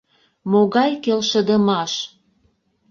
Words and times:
Могай 0.51 0.91
келшыдымаш? 1.03 1.93